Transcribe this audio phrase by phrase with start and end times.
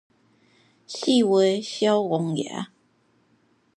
[0.87, 1.25] 四月
[1.61, 2.69] 痟王爺